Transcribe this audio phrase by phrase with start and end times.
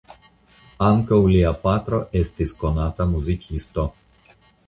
[0.85, 3.87] Ankaŭ lia patro estis konata muzikisto.